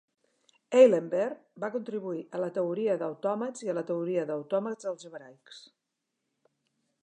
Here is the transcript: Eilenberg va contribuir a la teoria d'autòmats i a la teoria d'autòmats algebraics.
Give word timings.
Eilenberg 0.77 1.35
va 1.63 1.69
contribuir 1.75 2.23
a 2.37 2.41
la 2.45 2.49
teoria 2.57 2.97
d'autòmats 3.03 3.67
i 3.69 3.71
a 3.73 3.77
la 3.81 3.85
teoria 3.93 4.27
d'autòmats 4.31 4.91
algebraics. 4.93 5.65